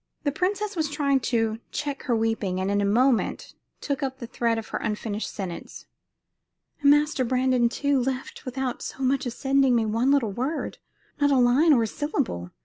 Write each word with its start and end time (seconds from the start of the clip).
The 0.23 0.31
princess 0.31 0.75
was 0.75 0.89
trying 0.89 1.19
to 1.29 1.59
check 1.71 2.01
her 2.05 2.15
weeping, 2.15 2.59
and 2.59 2.71
in 2.71 2.81
a 2.81 2.85
moment 2.85 3.53
took 3.81 4.01
up 4.01 4.17
the 4.17 4.25
thread 4.25 4.57
of 4.57 4.69
her 4.69 4.79
unfinished 4.79 5.29
sentence: 5.31 5.85
"And 6.81 6.89
Master 6.89 7.23
Brandon, 7.23 7.69
too, 7.69 8.01
left 8.01 8.43
without 8.43 8.81
so 8.81 9.03
much 9.03 9.27
as 9.27 9.35
sending 9.35 9.75
me 9.75 9.85
one 9.85 10.09
little 10.09 10.31
word 10.31 10.79
not 11.19 11.29
a 11.29 11.37
line 11.37 11.69
nor 11.69 11.83
a 11.83 11.87
syllable. 11.87 12.49